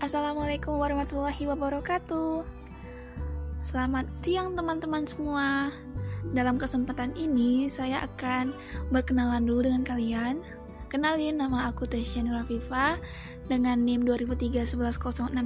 Assalamualaikum 0.00 0.80
warahmatullahi 0.80 1.44
wabarakatuh. 1.44 2.40
Selamat 3.60 4.08
siang 4.24 4.56
teman-teman 4.56 5.04
semua. 5.04 5.68
Dalam 6.32 6.56
kesempatan 6.56 7.12
ini 7.20 7.68
saya 7.68 8.08
akan 8.08 8.56
berkenalan 8.88 9.44
dulu 9.44 9.68
dengan 9.68 9.84
kalian. 9.84 10.40
Kenalin 10.88 11.36
nama 11.36 11.68
aku 11.68 11.84
Tesya 11.84 12.24
Nurafifa 12.24 12.96
dengan 13.44 13.84
NIM 13.84 14.08
2003110684 14.08 15.36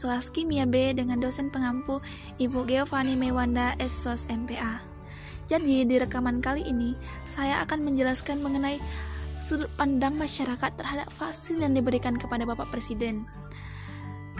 kelas 0.00 0.24
Kimia 0.32 0.64
B 0.64 0.96
dengan 0.96 1.20
dosen 1.20 1.52
pengampu 1.52 2.00
Ibu 2.40 2.64
Geovani 2.64 3.12
Mewanda 3.12 3.76
Esos 3.76 4.24
MPA. 4.32 4.80
Jadi 5.52 5.84
di 5.84 6.00
rekaman 6.00 6.40
kali 6.40 6.64
ini 6.64 6.96
saya 7.28 7.60
akan 7.60 7.84
menjelaskan 7.84 8.40
mengenai 8.40 8.80
sudut 9.44 9.68
pandang 9.76 10.16
masyarakat 10.16 10.72
terhadap 10.80 11.12
vaksin 11.12 11.60
yang 11.60 11.76
diberikan 11.76 12.16
kepada 12.16 12.48
Bapak 12.48 12.72
Presiden. 12.72 13.28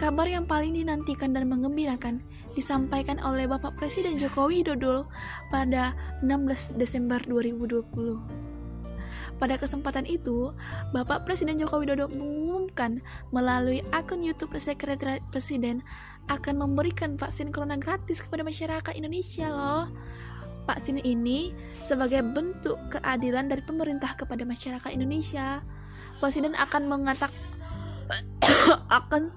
Kabar 0.01 0.25
yang 0.25 0.49
paling 0.49 0.73
dinantikan 0.73 1.31
dan 1.31 1.45
mengembirakan 1.45 2.19
disampaikan 2.57 3.21
oleh 3.21 3.45
Bapak 3.45 3.77
Presiden 3.77 4.17
Joko 4.17 4.49
Widodo 4.49 5.05
pada 5.53 5.93
16 6.25 6.81
Desember 6.81 7.21
2020. 7.21 7.85
Pada 9.37 9.55
kesempatan 9.61 10.09
itu, 10.09 10.55
Bapak 10.89 11.29
Presiden 11.29 11.61
Joko 11.61 11.85
Widodo 11.85 12.09
mengumumkan 12.09 12.97
melalui 13.29 13.85
akun 13.93 14.25
YouTube 14.25 14.57
Sekretariat 14.57 15.21
Presiden 15.29 15.85
akan 16.33 16.65
memberikan 16.65 17.13
vaksin 17.13 17.53
corona 17.53 17.77
gratis 17.77 18.25
kepada 18.25 18.41
masyarakat 18.41 18.93
Indonesia 18.97 19.53
loh. 19.53 19.85
Vaksin 20.65 21.01
ini 21.01 21.53
sebagai 21.77 22.25
bentuk 22.25 22.77
keadilan 22.89 23.49
dari 23.49 23.61
pemerintah 23.61 24.17
kepada 24.17 24.41
masyarakat 24.43 24.89
Indonesia. 24.89 25.61
Presiden 26.17 26.57
akan 26.57 26.89
mengatak 26.89 27.29
akan 28.99 29.33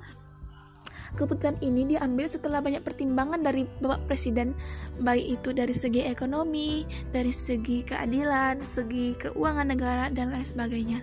Keputusan 1.16 1.56
ini 1.64 1.96
diambil 1.96 2.28
setelah 2.28 2.60
banyak 2.60 2.84
pertimbangan 2.84 3.40
dari 3.40 3.64
Bapak 3.80 4.04
Presiden, 4.04 4.52
baik 5.00 5.40
itu 5.40 5.56
dari 5.56 5.72
segi 5.72 6.04
ekonomi, 6.04 6.84
dari 7.08 7.32
segi 7.32 7.80
keadilan, 7.80 8.60
segi 8.60 9.16
keuangan 9.16 9.72
negara, 9.72 10.12
dan 10.12 10.28
lain 10.28 10.44
sebagainya. 10.44 11.00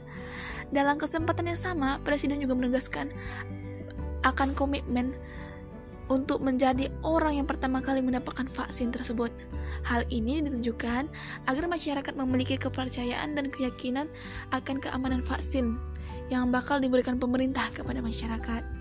Dalam 0.69 1.01
kesempatan 1.01 1.49
yang 1.49 1.57
sama, 1.57 1.97
Presiden 2.05 2.37
juga 2.37 2.53
menegaskan 2.53 3.09
akan 4.21 4.53
komitmen 4.53 5.17
untuk 6.07 6.41
menjadi 6.41 6.93
orang 7.01 7.41
yang 7.41 7.47
pertama 7.49 7.81
kali 7.81 8.01
mendapatkan 8.01 8.45
vaksin 8.45 8.93
tersebut. 8.93 9.33
Hal 9.85 10.05
ini 10.13 10.41
ditujukan 10.45 11.09
agar 11.49 11.63
masyarakat 11.65 12.13
memiliki 12.13 12.57
kepercayaan 12.61 13.33
dan 13.33 13.49
keyakinan 13.49 14.05
akan 14.53 14.77
keamanan 14.77 15.25
vaksin 15.25 15.77
yang 16.29 16.49
bakal 16.49 16.77
diberikan 16.81 17.17
pemerintah 17.21 17.69
kepada 17.73 18.01
masyarakat 18.01 18.75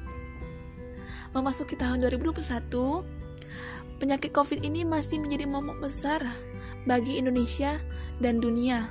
memasuki 1.34 1.74
tahun 1.74 1.98
2021, 2.06 2.70
penyakit 3.98 4.30
COVID 4.30 4.62
ini 4.62 4.86
masih 4.86 5.18
menjadi 5.18 5.50
momok 5.50 5.82
besar 5.82 6.22
bagi 6.86 7.18
Indonesia 7.18 7.76
dan 8.22 8.38
dunia. 8.38 8.86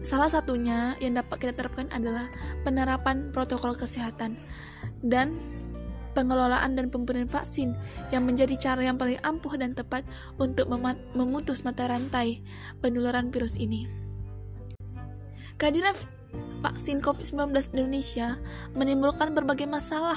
Salah 0.00 0.30
satunya 0.30 0.94
yang 1.02 1.18
dapat 1.18 1.42
kita 1.42 1.52
terapkan 1.58 1.90
adalah 1.90 2.30
penerapan 2.62 3.34
protokol 3.34 3.74
kesehatan 3.74 4.38
dan 5.02 5.34
pengelolaan 6.16 6.72
dan 6.72 6.88
pemberian 6.88 7.28
vaksin 7.28 7.76
yang 8.08 8.24
menjadi 8.24 8.56
cara 8.56 8.80
yang 8.80 8.96
paling 8.96 9.20
ampuh 9.20 9.52
dan 9.60 9.76
tepat 9.76 10.00
untuk 10.40 10.72
memutus 11.12 11.60
mata 11.60 11.84
rantai 11.84 12.40
penularan 12.80 13.28
virus 13.28 13.60
ini. 13.60 13.84
Kehadiran 15.60 15.92
vaksin 16.64 17.04
COVID-19 17.04 17.52
di 17.52 17.84
Indonesia 17.84 18.40
menimbulkan 18.72 19.36
berbagai 19.36 19.68
masalah 19.68 20.16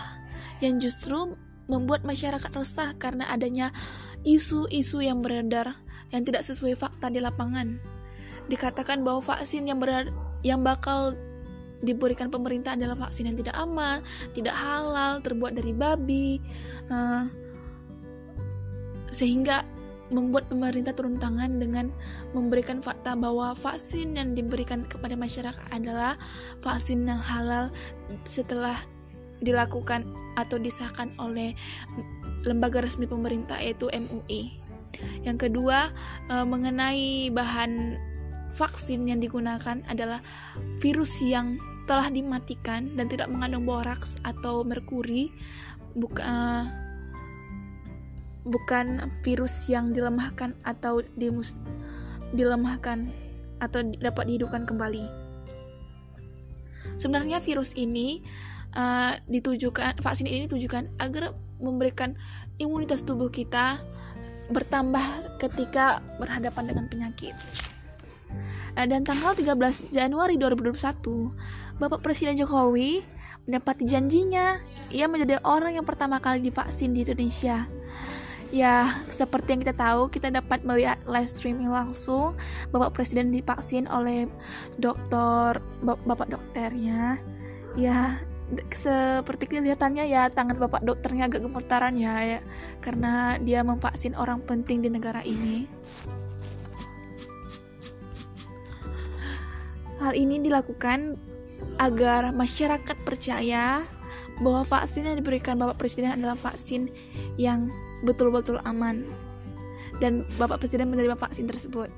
yang 0.63 0.79
justru 0.79 1.35
membuat 1.67 2.07
masyarakat 2.07 2.49
resah 2.55 2.95
karena 2.97 3.27
adanya 3.27 3.75
isu-isu 4.23 4.99
yang 4.99 5.21
beredar 5.21 5.79
yang 6.09 6.25
tidak 6.25 6.41
sesuai 6.43 6.75
fakta 6.75 7.13
di 7.13 7.21
lapangan. 7.21 7.77
Dikatakan 8.49 9.05
bahwa 9.05 9.21
vaksin 9.21 9.69
yang 9.69 9.77
beredar, 9.77 10.09
yang 10.41 10.65
bakal 10.65 11.13
diberikan 11.79 12.27
pemerintah 12.27 12.75
adalah 12.75 12.95
vaksin 13.07 13.31
yang 13.31 13.37
tidak 13.39 13.55
aman, 13.55 14.03
tidak 14.35 14.55
halal, 14.55 15.23
terbuat 15.23 15.55
dari 15.55 15.71
babi, 15.71 16.39
uh, 16.91 17.25
sehingga 19.09 19.65
membuat 20.09 20.49
pemerintah 20.49 20.93
turun 20.93 21.21
tangan 21.21 21.61
dengan 21.61 21.93
memberikan 22.33 22.81
fakta 22.81 23.13
bahwa 23.13 23.53
vaksin 23.53 24.17
yang 24.17 24.33
diberikan 24.33 24.85
kepada 24.89 25.13
masyarakat 25.13 25.61
adalah 25.69 26.17
vaksin 26.65 27.05
yang 27.05 27.21
halal 27.21 27.69
setelah 28.25 28.77
dilakukan 29.39 30.03
atau 30.35 30.59
disahkan 30.59 31.13
oleh 31.21 31.55
lembaga 32.43 32.83
resmi 32.83 33.05
pemerintah 33.07 33.55
yaitu 33.61 33.87
MUI. 33.93 34.59
Yang 35.23 35.47
kedua, 35.47 35.93
e, 36.27 36.35
mengenai 36.43 37.31
bahan 37.31 37.95
vaksin 38.55 39.05
yang 39.09 39.19
digunakan 39.21 39.81
adalah 39.85 40.23
virus 40.79 41.21
yang 41.21 41.59
telah 41.89 42.09
dimatikan 42.13 42.93
dan 42.93 43.09
tidak 43.09 43.29
mengandung 43.33 43.65
boraks 43.65 44.17
atau 44.21 44.61
merkuri, 44.61 45.33
bukan 45.97 46.21
e, 46.21 46.35
bukan 48.45 49.09
virus 49.25 49.65
yang 49.69 49.89
dilemahkan 49.93 50.53
atau 50.65 51.01
dimus 51.17 51.57
dilemahkan 52.33 53.09
atau 53.57 53.81
dapat 53.97 54.23
dihidupkan 54.29 54.63
kembali. 54.69 55.05
Sebenarnya 56.95 57.41
virus 57.41 57.73
ini 57.73 58.21
uh, 58.75 59.17
ditujukan 59.27 59.99
vaksin 60.03 60.27
ini 60.27 60.45
ditujukan 60.45 60.89
agar 60.99 61.33
memberikan 61.59 62.15
imunitas 62.61 63.03
tubuh 63.03 63.31
kita 63.31 63.79
bertambah 64.49 65.37
ketika 65.37 66.01
berhadapan 66.17 66.63
dengan 66.73 66.85
penyakit. 66.89 67.35
Uh, 68.79 68.87
dan 68.87 69.03
tanggal 69.03 69.35
13 69.35 69.91
Januari 69.91 70.39
2021, 70.39 70.71
Bapak 71.83 71.99
Presiden 71.99 72.39
Jokowi 72.39 73.03
mendapat 73.43 73.75
janjinya 73.83 74.55
ia 74.87 75.03
menjadi 75.03 75.43
orang 75.43 75.75
yang 75.75 75.83
pertama 75.83 76.15
kali 76.23 76.39
divaksin 76.39 76.95
di 76.95 77.03
Indonesia. 77.03 77.67
Ya, 78.55 79.03
seperti 79.11 79.51
yang 79.51 79.67
kita 79.67 79.75
tahu, 79.75 80.07
kita 80.07 80.31
dapat 80.31 80.63
melihat 80.63 80.95
live 81.11 81.27
streaming 81.27 81.67
langsung 81.67 82.39
Bapak 82.71 82.95
Presiden 82.95 83.35
divaksin 83.35 83.83
oleh 83.91 84.31
dokter 84.79 85.59
Bapak 85.83 86.31
dokternya. 86.31 87.19
Ya, 87.75 88.23
seperti 88.71 89.59
kelihatannya 89.59 90.07
ya 90.07 90.31
tangan 90.31 90.55
bapak 90.55 90.87
dokternya 90.87 91.27
agak 91.27 91.43
gemetaran 91.43 91.99
ya, 91.99 92.15
ya 92.23 92.39
karena 92.79 93.35
dia 93.43 93.59
memvaksin 93.59 94.15
orang 94.15 94.39
penting 94.39 94.79
di 94.79 94.87
negara 94.87 95.19
ini. 95.27 95.67
Hal 99.99 100.15
ini 100.15 100.39
dilakukan 100.39 101.19
agar 101.79 102.31
masyarakat 102.31 102.97
percaya 103.03 103.83
bahwa 104.39 104.63
vaksin 104.63 105.03
yang 105.03 105.19
diberikan 105.19 105.59
Bapak 105.59 105.83
Presiden 105.83 106.15
adalah 106.15 106.39
vaksin 106.39 106.87
yang 107.35 107.67
betul-betul 108.07 108.63
aman 108.63 109.03
dan 109.99 110.23
Bapak 110.39 110.63
Presiden 110.63 110.91
menerima 110.95 111.19
vaksin 111.19 111.51
tersebut. 111.51 111.91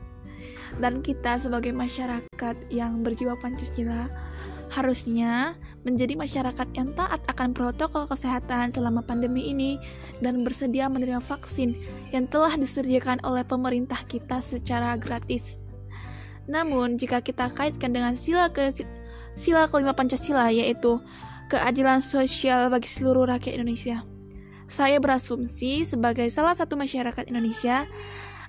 Dan 0.82 1.06
kita 1.06 1.38
sebagai 1.38 1.70
masyarakat 1.76 2.56
yang 2.74 3.06
berjiwa 3.06 3.38
Pancasila 3.38 4.10
harusnya 4.72 5.54
menjadi 5.84 6.16
masyarakat 6.16 6.68
yang 6.74 6.96
taat 6.96 7.22
akan 7.28 7.52
protokol 7.52 8.08
kesehatan 8.08 8.72
selama 8.72 9.04
pandemi 9.04 9.52
ini 9.52 9.76
dan 10.24 10.42
bersedia 10.48 10.88
menerima 10.88 11.20
vaksin 11.22 11.76
yang 12.16 12.26
telah 12.32 12.56
disediakan 12.56 13.22
oleh 13.28 13.44
pemerintah 13.46 14.00
kita 14.08 14.40
secara 14.42 14.96
gratis. 14.98 15.61
Namun, 16.50 16.98
jika 16.98 17.22
kita 17.22 17.54
kaitkan 17.54 17.94
dengan 17.94 18.18
sila 18.18 18.50
ke 18.50 18.74
sila 19.36 19.68
kelima 19.70 19.96
Pancasila 19.96 20.52
yaitu 20.52 21.00
keadilan 21.52 22.00
sosial 22.00 22.72
bagi 22.72 22.88
seluruh 22.88 23.28
rakyat 23.28 23.60
Indonesia. 23.60 24.04
Saya 24.72 25.04
berasumsi 25.04 25.84
sebagai 25.84 26.32
salah 26.32 26.56
satu 26.56 26.80
masyarakat 26.80 27.28
Indonesia, 27.28 27.84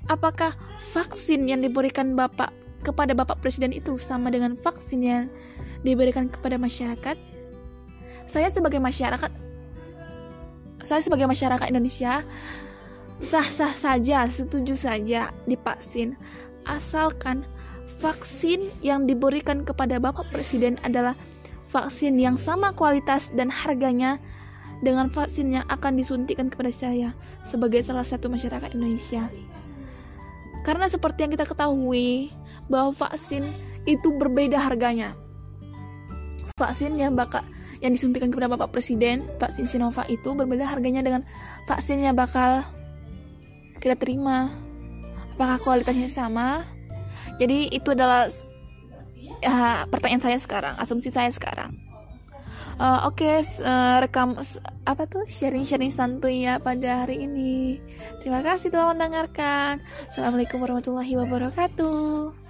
apakah 0.06 0.54
vaksin 0.78 1.50
yang 1.50 1.58
diberikan 1.58 2.14
Bapak 2.14 2.54
kepada 2.86 3.10
Bapak 3.14 3.42
Presiden 3.42 3.74
itu 3.74 3.98
sama 3.98 4.30
dengan 4.30 4.54
vaksin 4.54 5.02
yang 5.02 5.24
diberikan 5.82 6.30
kepada 6.30 6.58
masyarakat. 6.58 7.18
Saya 8.30 8.48
sebagai 8.50 8.78
masyarakat 8.78 9.30
saya 10.82 10.98
sebagai 10.98 11.30
masyarakat 11.30 11.70
Indonesia 11.70 12.26
sah-sah 13.22 13.70
saja, 13.70 14.26
setuju 14.26 14.74
saja 14.74 15.30
divaksin 15.46 16.18
asalkan 16.66 17.46
vaksin 18.02 18.66
yang 18.82 19.06
diberikan 19.06 19.62
kepada 19.62 20.02
Bapak 20.02 20.34
Presiden 20.34 20.82
adalah 20.82 21.14
vaksin 21.70 22.18
yang 22.18 22.34
sama 22.34 22.74
kualitas 22.74 23.30
dan 23.32 23.46
harganya 23.48 24.18
dengan 24.82 25.06
vaksin 25.06 25.54
yang 25.54 25.64
akan 25.70 25.94
disuntikan 25.94 26.50
kepada 26.50 26.74
saya 26.74 27.14
sebagai 27.46 27.78
salah 27.86 28.02
satu 28.02 28.26
masyarakat 28.26 28.74
Indonesia. 28.74 29.30
Karena 30.66 30.90
seperti 30.90 31.22
yang 31.22 31.32
kita 31.38 31.46
ketahui 31.46 32.34
bahwa 32.66 32.90
vaksin 32.90 33.46
itu 33.86 34.10
berbeda 34.18 34.58
harganya 34.58 35.14
vaksin 36.62 36.94
yang 36.94 37.18
bakal 37.18 37.42
yang 37.82 37.98
disuntikan 37.98 38.30
kepada 38.30 38.46
Bapak 38.54 38.70
Presiden, 38.70 39.26
vaksin 39.42 39.66
Sinovac 39.66 40.06
itu 40.06 40.30
berbeda 40.30 40.62
harganya 40.62 41.02
dengan 41.02 41.26
vaksin 41.66 41.98
yang 41.98 42.14
bakal 42.14 42.62
kita 43.82 43.98
terima. 43.98 44.54
Apakah 45.34 45.58
kualitasnya 45.58 46.06
sama? 46.06 46.62
Jadi 47.40 47.70
itu 47.72 47.88
adalah 47.92 48.28
ya, 49.42 49.86
pertanyaan 49.88 50.22
saya 50.22 50.38
sekarang, 50.38 50.74
asumsi 50.78 51.10
saya 51.10 51.30
sekarang. 51.30 51.74
Uh, 52.80 53.06
Oke, 53.06 53.28
okay, 53.28 53.44
uh, 53.62 54.00
rekam 54.00 54.34
apa 54.88 55.04
tuh 55.06 55.28
sharing-sharing 55.28 55.92
santuy 55.92 56.48
ya 56.48 56.58
pada 56.58 57.04
hari 57.04 57.28
ini. 57.28 57.78
Terima 58.24 58.40
kasih 58.40 58.72
telah 58.72 58.96
mendengarkan. 58.96 59.78
Assalamualaikum 60.08 60.58
warahmatullahi 60.58 61.14
wabarakatuh. 61.20 62.41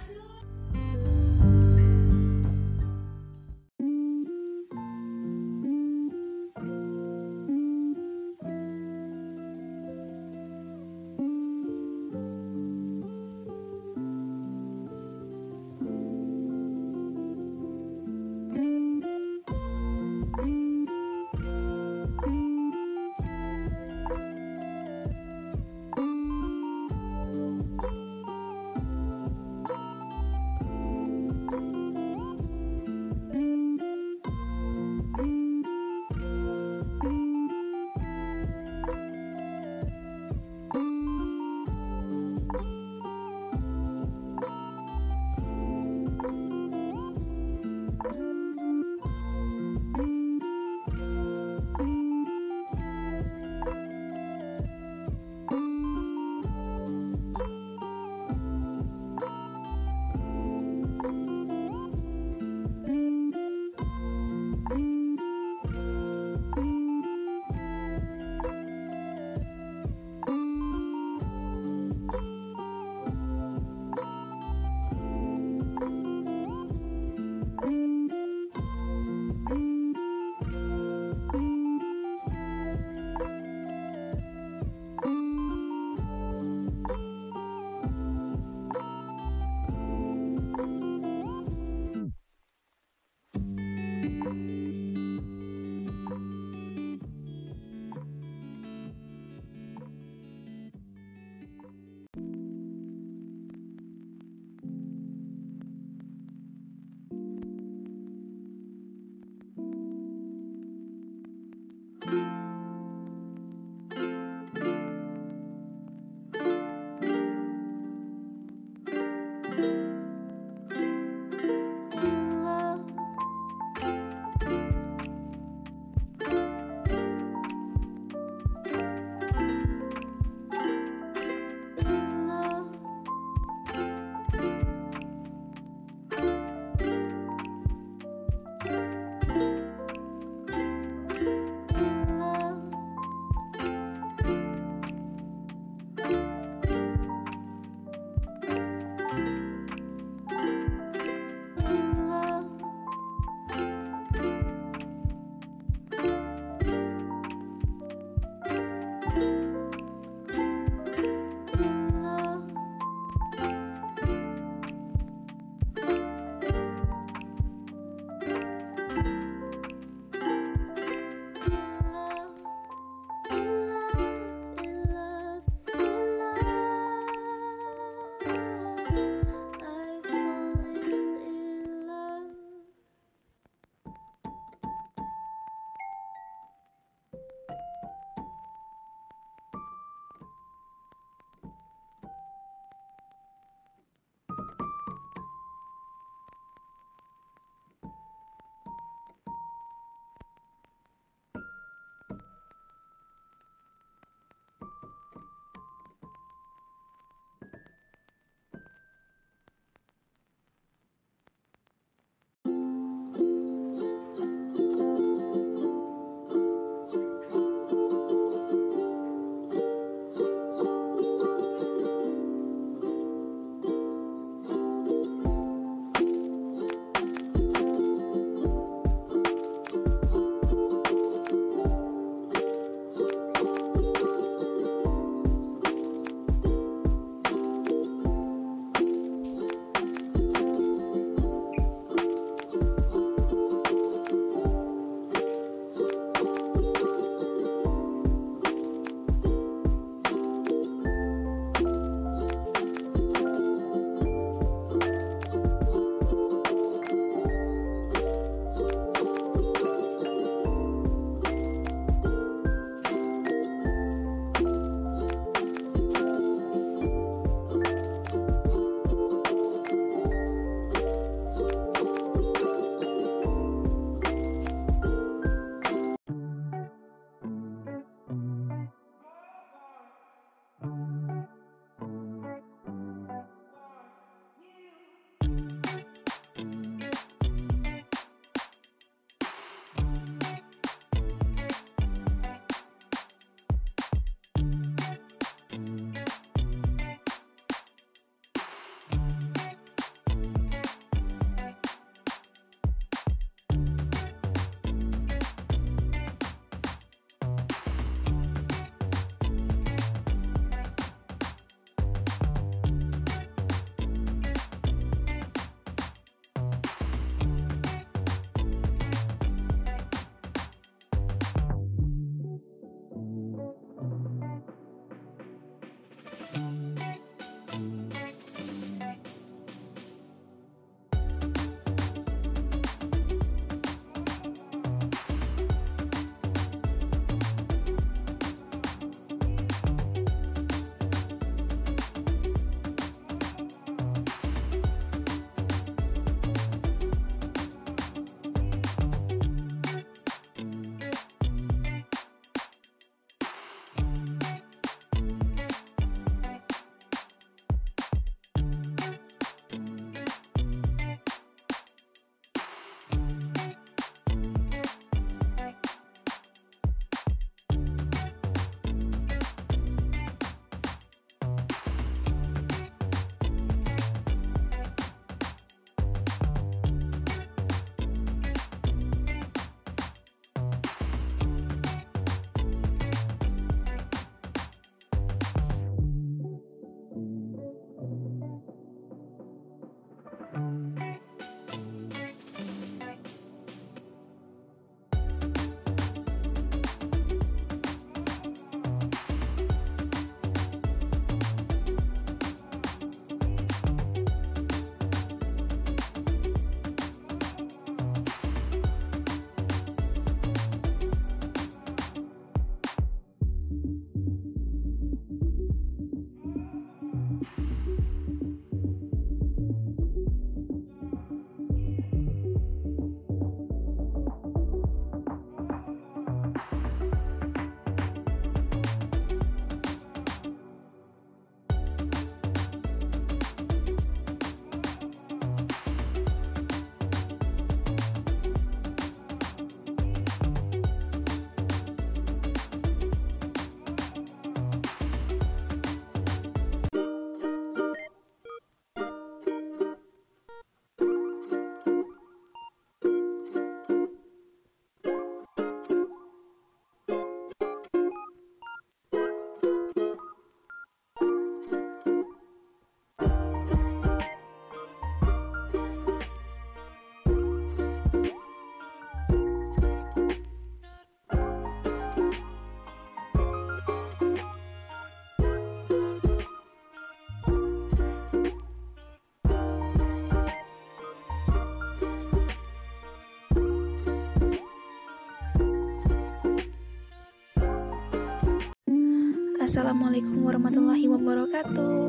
Assalamualaikum 489.53 490.25
warahmatullahi 490.25 490.89
wabarakatuh. 490.89 491.85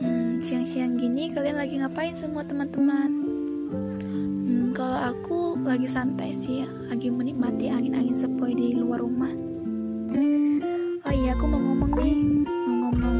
Hmm, 0.00 0.40
siang-siang 0.40 0.96
gini 0.96 1.28
kalian 1.28 1.60
lagi 1.60 1.76
ngapain 1.76 2.16
semua 2.16 2.40
teman-teman? 2.48 3.12
Hmm, 3.68 4.72
kalau 4.72 5.12
aku 5.12 5.60
lagi 5.60 5.84
santai 5.84 6.32
sih, 6.32 6.64
lagi 6.88 7.12
menikmati 7.12 7.68
angin-angin 7.68 8.16
sepoi 8.16 8.56
di 8.56 8.72
luar 8.72 9.04
rumah. 9.04 9.28
Oh 11.04 11.12
iya, 11.12 11.36
aku 11.36 11.44
mau 11.44 11.60
ngomong 11.60 11.92
nih, 11.92 12.16
mau 12.48 12.88
ngomong 12.88 13.18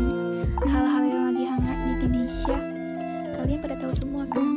hal-hal 0.64 1.04
yang 1.04 1.22
lagi 1.28 1.44
hangat 1.44 1.76
di 1.76 1.88
Indonesia. 2.00 2.56
Kalian 3.36 3.60
pada 3.60 3.76
tahu 3.84 3.92
semua 3.92 4.24
kan? 4.32 4.48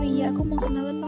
Oh 0.00 0.04
iya, 0.08 0.32
aku 0.32 0.48
mau 0.48 0.56
kenalan 0.56 1.03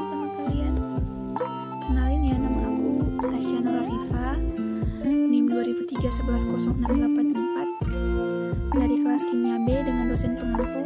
2003-110684 6.24 8.72
dari 8.72 8.96
kelas 9.04 9.28
kimia 9.28 9.60
B 9.60 9.68
dengan 9.84 10.08
dosen 10.08 10.32
pengampu 10.40 10.80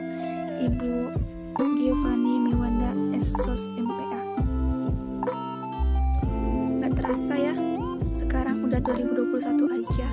Ibu 0.58 1.14
Giovanni 1.78 2.50
Mewanda 2.50 2.90
Esos 3.14 3.70
MPA. 3.78 4.22
Gak 6.82 6.92
terasa 6.98 7.34
ya, 7.38 7.54
sekarang 8.18 8.66
udah 8.66 8.82
2021 8.82 9.70
aja. 9.70 10.08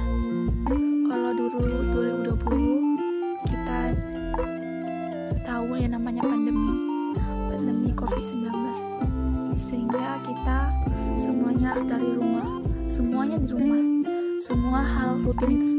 Kalau 1.07 1.31
dulu 1.33 1.65
2020 2.37 3.49
kita 3.49 3.79
tahu 5.49 5.81
yang 5.81 5.97
namanya 5.97 6.21
pandemi, 6.21 6.77
pandemi 7.49 7.89
COVID-19. 7.97 8.53
Sehingga 9.57 10.21
kita 10.21 10.69
semuanya 11.17 11.73
dari 11.89 12.13
rumah, 12.13 12.61
semuanya 12.85 13.41
di 13.41 13.49
rumah 13.55 13.86
semua 14.47 14.79
hal 14.79 15.19
rutinitas 15.27 15.76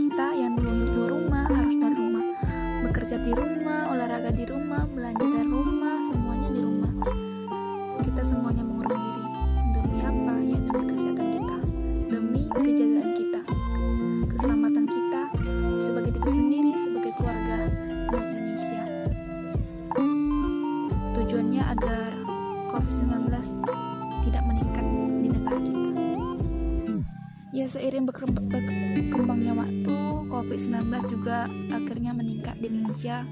seiring 27.89 28.05
berkembangnya 28.05 29.57
waktu, 29.57 29.97
COVID-19 30.29 30.93
juga 31.09 31.49
akhirnya 31.73 32.13
meningkat 32.13 32.61
di 32.61 32.69
Indonesia. 32.69 33.25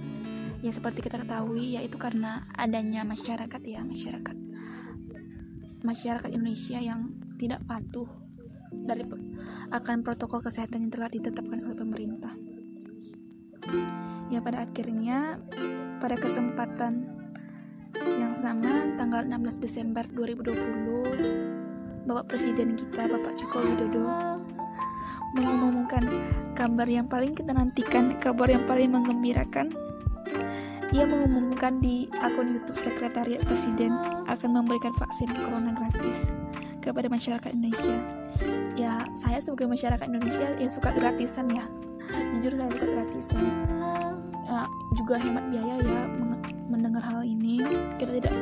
Ya 0.64 0.72
seperti 0.72 1.04
kita 1.04 1.20
ketahui, 1.20 1.76
yaitu 1.76 2.00
karena 2.00 2.40
adanya 2.56 3.04
masyarakat 3.04 3.60
ya 3.60 3.84
masyarakat 3.84 4.32
masyarakat 5.84 6.32
Indonesia 6.32 6.80
yang 6.80 7.12
tidak 7.36 7.68
patuh 7.68 8.08
dari 8.72 9.04
akan 9.76 10.00
protokol 10.00 10.40
kesehatan 10.40 10.88
yang 10.88 10.92
telah 11.04 11.12
ditetapkan 11.12 11.60
oleh 11.60 11.76
pemerintah. 11.76 12.32
Ya 14.32 14.40
pada 14.40 14.64
akhirnya 14.64 15.36
pada 16.00 16.16
kesempatan 16.16 17.04
yang 17.92 18.32
sama 18.32 18.96
tanggal 18.96 19.20
16 19.20 19.60
Desember 19.60 20.08
2020 20.16 21.56
Bapak 22.06 22.30
Presiden 22.30 22.78
kita, 22.78 23.10
Bapak 23.10 23.34
Joko 23.34 23.66
Widodo, 23.66 24.06
mengumumkan 25.36 26.02
kabar 26.56 26.88
yang 26.88 27.04
paling 27.06 27.36
kita 27.36 27.52
nantikan, 27.52 28.16
kabar 28.16 28.48
yang 28.48 28.64
paling 28.64 28.88
menggembirakan. 28.88 29.76
Ia 30.96 31.04
mengumumkan 31.04 31.82
di 31.84 32.08
akun 32.24 32.56
YouTube 32.56 32.80
Sekretariat 32.80 33.44
Presiden 33.44 33.92
akan 34.24 34.50
memberikan 34.56 34.96
vaksin 34.96 35.28
corona 35.36 35.76
gratis 35.76 36.32
kepada 36.80 37.10
masyarakat 37.10 37.50
Indonesia. 37.52 37.98
Ya, 38.78 39.04
saya 39.18 39.42
sebagai 39.42 39.66
masyarakat 39.68 40.06
Indonesia 40.06 40.56
ya 40.56 40.68
suka 40.70 40.94
gratisan 40.94 41.50
ya. 41.52 41.66
Jujur 42.38 42.54
saya 42.54 42.70
suka 42.70 42.86
gratisan. 42.86 43.42
Ya, 44.46 44.64
juga 44.94 45.18
hemat 45.18 45.44
biaya 45.50 45.74
ya 45.82 46.02
mendengar 46.70 47.02
hal 47.02 47.26
ini. 47.26 47.60
Kita 47.98 48.14
tidak 48.14 48.32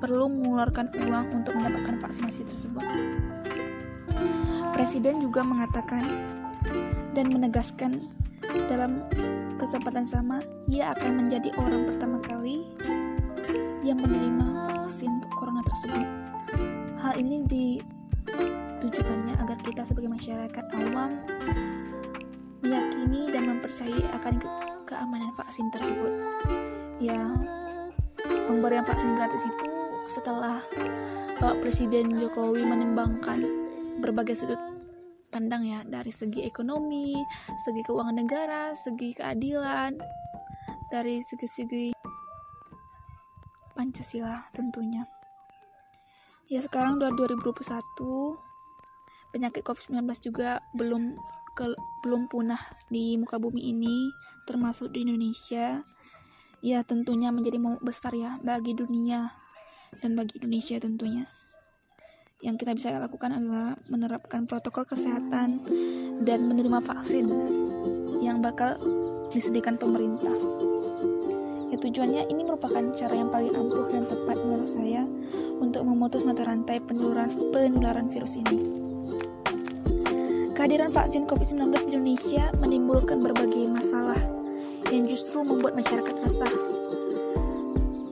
perlu 0.00 0.32
mengeluarkan 0.32 0.90
uang 0.96 1.26
untuk 1.44 1.52
mendapatkan 1.60 2.00
vaksinasi 2.00 2.48
tersebut. 2.48 2.84
Presiden 4.76 5.24
juga 5.24 5.40
mengatakan 5.40 6.04
dan 7.16 7.32
menegaskan 7.32 8.12
dalam 8.68 9.00
kesempatan 9.56 10.04
sama, 10.04 10.44
ia 10.68 10.92
akan 10.92 11.24
menjadi 11.24 11.48
orang 11.56 11.88
pertama 11.88 12.20
kali 12.20 12.68
yang 13.80 13.96
menerima 14.02 14.76
vaksin 14.76 15.22
corona 15.34 15.64
tersebut. 15.64 16.06
Hal 17.00 17.16
ini 17.16 17.42
ditujukannya 17.48 19.34
agar 19.40 19.58
kita 19.64 19.82
sebagai 19.86 20.10
masyarakat 20.12 20.64
awam 20.76 21.24
meyakini 22.60 23.30
dan 23.32 23.46
mempercayai 23.48 24.04
akan 24.22 24.34
ke 24.42 24.48
keamanan 24.86 25.32
vaksin 25.34 25.70
tersebut. 25.70 26.12
Ya, 27.02 27.20
pemberian 28.48 28.84
vaksin 28.84 29.16
gratis 29.16 29.44
itu 29.44 29.68
setelah 30.06 30.62
Pak 31.36 31.60
Presiden 31.60 32.16
Jokowi 32.16 32.64
menimbangkan 32.64 33.65
berbagai 34.00 34.36
sudut 34.36 34.60
pandang 35.30 35.66
ya 35.66 35.84
dari 35.84 36.08
segi 36.08 36.46
ekonomi, 36.46 37.12
segi 37.66 37.82
keuangan 37.84 38.16
negara, 38.16 38.72
segi 38.72 39.12
keadilan, 39.12 39.98
dari 40.88 41.20
segi-segi 41.20 41.92
Pancasila 43.76 44.48
tentunya. 44.56 45.04
Ya 46.48 46.62
sekarang 46.62 46.96
udah 47.02 47.12
2021 47.12 47.52
penyakit 49.34 49.66
COVID-19 49.66 50.00
juga 50.22 50.62
belum 50.72 51.12
ke, 51.58 51.76
belum 52.06 52.30
punah 52.30 52.60
di 52.88 53.20
muka 53.20 53.36
bumi 53.36 53.74
ini 53.74 54.08
termasuk 54.48 54.94
di 54.94 55.04
Indonesia. 55.04 55.84
Ya 56.64 56.80
tentunya 56.86 57.28
menjadi 57.34 57.60
momok 57.60 57.84
besar 57.84 58.16
ya 58.16 58.40
bagi 58.40 58.72
dunia 58.72 59.34
dan 60.00 60.16
bagi 60.16 60.40
Indonesia 60.40 60.80
tentunya. 60.80 61.28
Yang 62.44 62.56
kita 62.60 62.72
bisa 62.76 62.88
lakukan 63.00 63.32
adalah 63.32 63.80
menerapkan 63.88 64.44
protokol 64.44 64.84
kesehatan 64.84 65.64
dan 66.20 66.44
menerima 66.44 66.84
vaksin 66.84 67.24
yang 68.20 68.44
bakal 68.44 68.76
disediakan 69.32 69.80
pemerintah. 69.80 70.36
Ya 71.72 71.80
tujuannya 71.80 72.28
ini 72.28 72.44
merupakan 72.44 72.92
cara 72.92 73.14
yang 73.16 73.32
paling 73.32 73.56
ampuh 73.56 73.88
dan 73.88 74.04
tepat 74.04 74.36
menurut 74.36 74.68
saya 74.68 75.08
untuk 75.64 75.80
memutus 75.88 76.28
mata 76.28 76.44
rantai 76.44 76.76
penularan, 76.84 77.32
penularan 77.56 78.12
virus 78.12 78.36
ini. 78.36 78.84
Kehadiran 80.52 80.92
vaksin 80.92 81.24
COVID-19 81.24 81.72
di 81.88 81.96
Indonesia 81.96 82.52
menimbulkan 82.60 83.16
berbagai 83.24 83.64
masalah 83.64 84.20
yang 84.92 85.08
justru 85.08 85.40
membuat 85.40 85.72
masyarakat 85.72 86.16
resah 86.20 86.52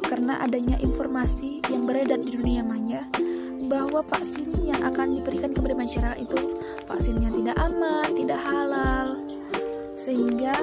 karena 0.08 0.40
adanya 0.40 0.80
informasi 0.80 1.60
yang 1.68 1.84
beredar 1.84 2.24
di 2.24 2.32
dunia 2.32 2.64
maya 2.64 3.04
bahwa 3.74 4.06
vaksin 4.06 4.54
yang 4.62 4.78
akan 4.86 5.18
diberikan 5.18 5.50
kepada 5.50 5.74
masyarakat 5.74 6.18
itu 6.22 6.62
vaksin 6.86 7.18
yang 7.18 7.34
tidak 7.42 7.58
aman, 7.58 8.06
tidak 8.14 8.38
halal, 8.38 9.18
sehingga 9.98 10.54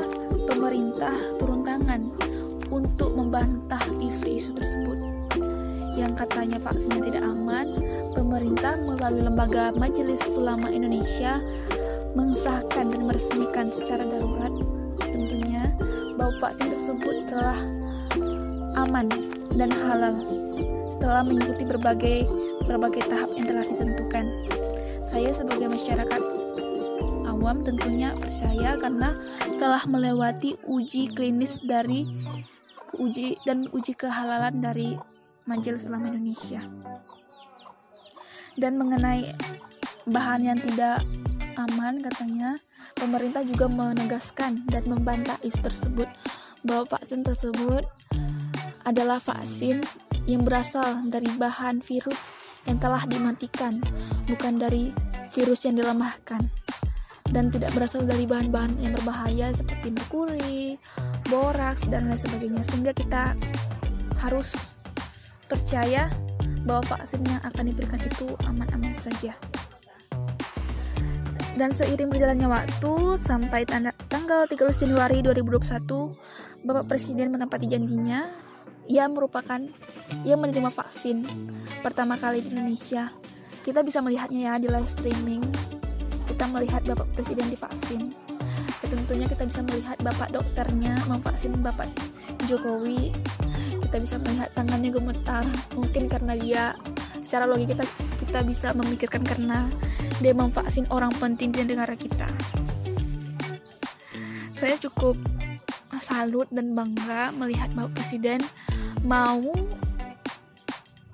pemerintah 0.48 1.12
turun 1.36 1.68
tangan 1.68 2.08
untuk 2.72 3.12
membantah 3.12 3.84
isu-isu 4.00 4.56
tersebut. 4.56 4.96
Yang 6.00 6.24
katanya 6.24 6.56
vaksinnya 6.64 7.04
tidak 7.04 7.24
aman, 7.28 7.68
pemerintah 8.16 8.80
melalui 8.80 9.28
lembaga 9.28 9.76
Majelis 9.76 10.24
Ulama 10.32 10.72
Indonesia 10.72 11.44
mengesahkan 12.16 12.96
dan 12.96 13.02
meresmikan 13.12 13.76
secara 13.76 14.08
darurat 14.08 14.56
tentunya 15.04 15.68
bahwa 16.16 16.32
vaksin 16.40 16.72
tersebut 16.72 17.28
telah 17.28 17.60
aman 18.80 19.12
dan 19.60 19.68
halal 19.68 20.16
setelah 20.88 21.28
mengikuti 21.28 21.68
berbagai 21.68 22.18
berbagai 22.72 23.04
tahap 23.12 23.28
yang 23.36 23.52
telah 23.52 23.68
ditentukan. 23.68 24.26
Saya 25.04 25.36
sebagai 25.36 25.68
masyarakat 25.68 26.22
awam 27.28 27.68
tentunya 27.68 28.16
percaya 28.16 28.80
karena 28.80 29.12
telah 29.60 29.84
melewati 29.84 30.56
uji 30.64 31.12
klinis 31.12 31.60
dari 31.68 32.08
uji 32.96 33.36
dan 33.44 33.68
uji 33.76 33.92
kehalalan 33.92 34.64
dari 34.64 34.96
Majelis 35.52 35.84
Ulama 35.84 36.16
Indonesia. 36.16 36.64
Dan 38.56 38.80
mengenai 38.80 39.36
bahan 40.08 40.42
yang 40.48 40.60
tidak 40.64 41.04
aman 41.60 42.00
katanya, 42.00 42.56
pemerintah 42.96 43.44
juga 43.44 43.68
menegaskan 43.68 44.64
dan 44.72 44.88
membantah 44.88 45.36
isu 45.44 45.60
tersebut 45.60 46.08
bahwa 46.64 46.88
vaksin 46.88 47.28
tersebut 47.28 47.84
adalah 48.88 49.20
vaksin 49.20 49.84
yang 50.24 50.48
berasal 50.48 51.04
dari 51.10 51.28
bahan 51.36 51.84
virus 51.84 52.41
yang 52.70 52.78
telah 52.78 53.04
dimatikan, 53.10 53.82
bukan 54.30 54.62
dari 54.62 54.94
virus 55.34 55.66
yang 55.66 55.80
dilemahkan. 55.80 56.46
dan 57.32 57.48
tidak 57.48 57.72
berasal 57.72 58.04
dari 58.04 58.28
bahan-bahan 58.28 58.76
yang 58.84 58.92
berbahaya 58.92 59.56
seperti 59.56 59.88
merkuri, 59.96 60.76
boraks 61.32 61.88
dan 61.88 62.12
lain 62.12 62.20
sebagainya 62.20 62.60
sehingga 62.60 62.92
kita 62.92 63.40
harus 64.20 64.52
percaya 65.48 66.12
bahwa 66.68 66.84
vaksin 66.92 67.24
yang 67.24 67.40
akan 67.48 67.72
diberikan 67.72 68.04
itu 68.04 68.28
aman-aman 68.44 68.94
saja. 69.00 69.32
Dan 71.56 71.72
seiring 71.72 72.12
berjalannya 72.12 72.48
waktu 72.48 72.94
sampai 73.16 73.64
tanggal 74.12 74.44
13 74.52 74.84
Januari 74.88 75.24
2021, 75.24 76.68
Bapak 76.68 76.86
Presiden 76.92 77.32
menempati 77.32 77.68
janjinya 77.68 78.28
ia 78.92 79.08
merupakan 79.08 79.62
ia 80.28 80.36
menerima 80.36 80.70
vaksin 80.70 81.28
pertama 81.82 82.18
kali 82.18 82.44
di 82.44 82.52
Indonesia. 82.54 83.12
Kita 83.62 83.86
bisa 83.86 84.02
melihatnya 84.02 84.40
ya 84.52 84.54
di 84.58 84.68
live 84.68 84.90
streaming. 84.90 85.44
Kita 86.26 86.50
melihat 86.50 86.82
Bapak 86.88 87.08
Presiden 87.14 87.52
divaksin. 87.52 88.14
Tentunya 88.92 89.24
kita 89.24 89.48
bisa 89.48 89.64
melihat 89.64 89.96
Bapak 90.04 90.36
dokternya 90.36 91.00
memvaksin 91.08 91.56
Bapak 91.64 91.88
Jokowi 92.44 93.16
kita 93.92 94.08
bisa 94.08 94.16
melihat 94.24 94.48
tangannya 94.56 94.88
gemetar 94.88 95.44
mungkin 95.76 96.08
karena 96.08 96.40
dia 96.40 96.64
secara 97.20 97.44
logika 97.44 97.76
kita 97.76 97.86
kita 98.24 98.40
bisa 98.48 98.68
memikirkan 98.72 99.20
karena 99.20 99.68
dia 100.24 100.32
memvaksin 100.32 100.88
orang 100.88 101.12
penting 101.20 101.52
di 101.52 101.68
negara 101.68 101.92
kita 102.00 102.24
saya 104.56 104.80
cukup 104.80 105.20
salut 106.08 106.48
dan 106.56 106.72
bangga 106.72 107.36
melihat 107.36 107.68
Bapak 107.76 108.00
Presiden 108.00 108.40
mau 109.04 109.44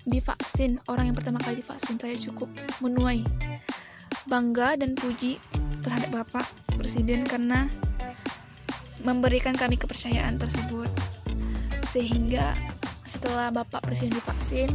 divaksin. 0.08 0.80
Orang 0.88 1.12
yang 1.12 1.18
pertama 1.20 1.38
kali 1.44 1.60
divaksin 1.60 2.00
saya 2.00 2.16
cukup 2.16 2.48
menuai 2.80 3.22
bangga 4.28 4.80
dan 4.80 4.96
puji 4.96 5.38
terhadap 5.84 6.24
Bapak 6.24 6.48
Presiden 6.80 7.28
karena 7.28 7.68
memberikan 9.04 9.54
kami 9.54 9.76
kepercayaan 9.76 10.40
tersebut. 10.40 10.88
Sehingga 11.86 12.56
setelah 13.04 13.52
Bapak 13.52 13.84
Presiden 13.84 14.16
divaksin 14.16 14.72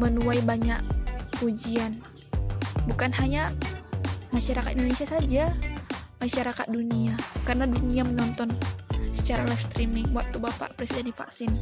menuai 0.00 0.40
banyak 0.40 0.80
pujian. 1.38 2.00
Bukan 2.88 3.12
hanya 3.20 3.52
masyarakat 4.32 4.72
Indonesia 4.72 5.04
saja 5.04 5.52
masyarakat 6.20 6.66
dunia. 6.68 7.16
Karena 7.44 7.68
dunia 7.68 8.04
menonton 8.04 8.52
secara 9.16 9.44
live 9.44 9.64
streaming 9.64 10.08
waktu 10.12 10.36
Bapak 10.40 10.76
Presiden 10.76 11.12
divaksin 11.12 11.52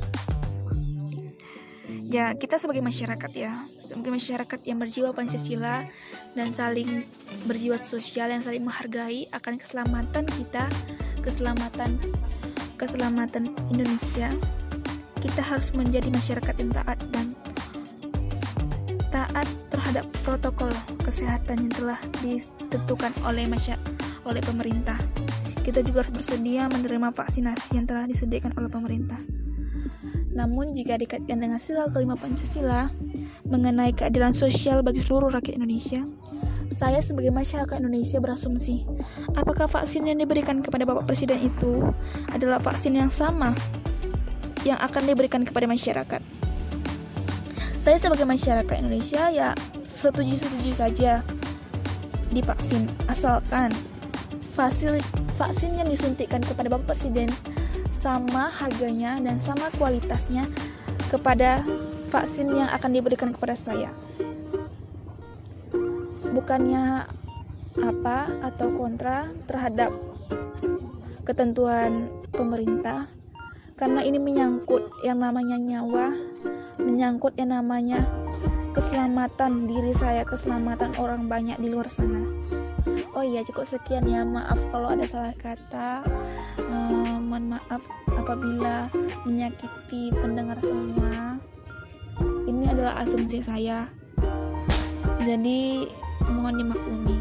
ya 2.08 2.32
kita 2.34 2.56
sebagai 2.56 2.80
masyarakat 2.80 3.32
ya 3.36 3.68
sebagai 3.84 4.12
masyarakat 4.16 4.60
yang 4.64 4.80
berjiwa 4.80 5.12
Pancasila 5.12 5.84
dan 6.32 6.56
saling 6.56 7.04
berjiwa 7.44 7.76
sosial 7.76 8.32
yang 8.32 8.40
saling 8.40 8.64
menghargai 8.64 9.28
akan 9.32 9.60
keselamatan 9.60 10.24
kita 10.24 10.64
keselamatan 11.20 12.00
keselamatan 12.78 13.50
Indonesia, 13.74 14.30
kita 15.18 15.42
harus 15.42 15.74
menjadi 15.74 16.08
masyarakat 16.08 16.54
yang 16.62 16.70
taat 16.70 16.98
dan 17.10 17.26
taat 19.10 19.48
terhadap 19.74 20.06
protokol 20.22 20.70
kesehatan 21.02 21.66
yang 21.66 21.74
telah 21.74 22.00
ditentukan 22.22 23.10
oleh 23.26 23.50
masyarakat 23.50 23.82
oleh 24.22 24.40
pemerintah. 24.46 24.96
Kita 25.66 25.84
juga 25.84 26.06
harus 26.06 26.14
bersedia 26.14 26.70
menerima 26.70 27.12
vaksinasi 27.12 27.76
yang 27.76 27.84
telah 27.84 28.08
disediakan 28.08 28.56
oleh 28.56 28.70
pemerintah. 28.72 29.20
Namun 30.38 30.70
jika 30.70 30.94
dikaitkan 30.94 31.42
dengan 31.42 31.58
sila 31.58 31.90
kelima 31.90 32.14
Pancasila 32.14 32.94
mengenai 33.42 33.90
keadilan 33.90 34.30
sosial 34.30 34.86
bagi 34.86 35.02
seluruh 35.02 35.34
rakyat 35.34 35.58
Indonesia, 35.58 36.06
saya 36.70 37.02
sebagai 37.02 37.34
masyarakat 37.34 37.82
Indonesia 37.82 38.22
berasumsi, 38.22 38.86
apakah 39.34 39.66
vaksin 39.66 40.06
yang 40.06 40.22
diberikan 40.22 40.62
kepada 40.62 40.86
Bapak 40.86 41.10
Presiden 41.10 41.42
itu 41.42 41.90
adalah 42.30 42.62
vaksin 42.62 42.94
yang 42.94 43.10
sama 43.10 43.58
yang 44.62 44.78
akan 44.78 45.10
diberikan 45.10 45.42
kepada 45.42 45.66
masyarakat? 45.66 46.22
Saya 47.82 47.98
sebagai 47.98 48.22
masyarakat 48.22 48.78
Indonesia 48.78 49.34
ya 49.34 49.58
setuju-setuju 49.90 50.70
saja 50.70 51.26
divaksin 52.30 52.86
asalkan 53.10 53.74
fasil 54.54 55.02
vaksin 55.34 55.74
yang 55.74 55.90
disuntikkan 55.90 56.46
kepada 56.46 56.70
Bapak 56.70 56.94
Presiden 56.94 57.26
sama 57.98 58.46
harganya 58.54 59.18
dan 59.18 59.42
sama 59.42 59.74
kualitasnya 59.74 60.46
kepada 61.10 61.66
vaksin 62.14 62.46
yang 62.54 62.70
akan 62.70 62.94
diberikan 62.94 63.34
kepada 63.34 63.58
saya. 63.58 63.90
Bukannya 66.30 67.10
apa 67.82 68.30
atau 68.46 68.70
kontra 68.78 69.26
terhadap 69.50 69.90
ketentuan 71.26 72.06
pemerintah 72.30 73.10
karena 73.74 74.06
ini 74.06 74.22
menyangkut 74.22 75.02
yang 75.02 75.18
namanya 75.18 75.58
nyawa 75.58 76.14
menyangkut 76.78 77.34
yang 77.34 77.54
namanya 77.54 78.06
keselamatan 78.74 79.66
diri 79.66 79.90
saya 79.90 80.22
keselamatan 80.22 80.94
orang 81.02 81.26
banyak 81.26 81.58
di 81.58 81.66
luar 81.70 81.90
sana. 81.90 82.22
Oh 83.18 83.26
iya 83.26 83.42
cukup 83.42 83.66
sekian 83.66 84.06
ya. 84.06 84.22
Maaf 84.22 84.58
kalau 84.70 84.94
ada 84.94 85.02
salah 85.02 85.34
kata. 85.34 86.06
Uh, 86.62 87.07
mohon 87.28 87.60
maaf 87.60 87.84
apabila 88.08 88.88
menyakiti 89.28 90.08
pendengar 90.16 90.56
semua 90.64 91.36
ini 92.48 92.64
adalah 92.72 93.04
asumsi 93.04 93.44
saya 93.44 93.92
jadi 95.28 95.84
mohon 96.24 96.56
dimaklumi. 96.56 97.20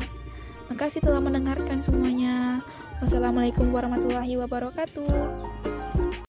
Makasih 0.72 1.04
telah 1.04 1.20
mendengarkan 1.20 1.84
semuanya. 1.84 2.64
Wassalamualaikum 3.04 3.68
warahmatullahi 3.68 4.40
wabarakatuh. 4.40 5.47